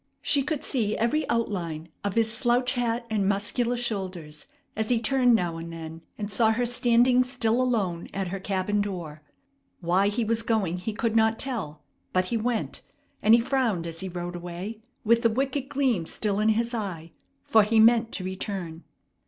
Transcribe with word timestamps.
She 0.23 0.41
could 0.41 0.63
see 0.63 0.97
every 0.97 1.29
outline 1.29 1.89
of 2.03 2.15
his 2.15 2.33
slouch 2.33 2.73
hat 2.73 3.05
and 3.11 3.29
muscular 3.29 3.77
shoulders 3.77 4.47
as 4.75 4.89
he 4.89 4.99
turned 4.99 5.35
now 5.35 5.57
and 5.57 5.71
then 5.71 6.01
and 6.17 6.31
saw 6.31 6.49
her 6.53 6.65
standing 6.65 7.23
still 7.23 7.61
alone 7.61 8.07
at 8.11 8.29
her 8.29 8.39
cabin 8.39 8.81
door. 8.81 9.21
Why 9.79 10.07
he 10.07 10.25
was 10.25 10.41
going 10.41 10.77
he 10.79 10.93
could 10.93 11.15
not 11.15 11.37
tell; 11.37 11.83
but 12.13 12.25
he 12.25 12.35
went, 12.37 12.81
and 13.21 13.35
he 13.35 13.39
frowned 13.41 13.85
as 13.85 13.99
he 13.99 14.09
rode 14.09 14.35
away, 14.35 14.79
with 15.03 15.21
the 15.21 15.29
wicked 15.29 15.69
gleam 15.69 16.07
still 16.07 16.39
in 16.39 16.49
his 16.49 16.73
eye; 16.73 17.11
for 17.43 17.61
he 17.61 17.79
meant 17.79 18.11
to 18.13 18.23
return. 18.23 18.83